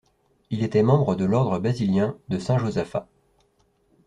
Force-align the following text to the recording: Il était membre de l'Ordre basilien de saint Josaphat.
Il 0.49 0.63
était 0.63 0.81
membre 0.81 1.13
de 1.15 1.25
l'Ordre 1.25 1.59
basilien 1.59 2.17
de 2.27 2.39
saint 2.39 2.57
Josaphat. 2.57 3.07